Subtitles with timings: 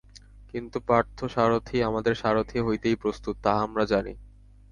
[0.53, 4.13] কিন্তু পার্থসারথি আমাদের সারথি হইতেই প্রস্তুত, তাহা আমরা জানি।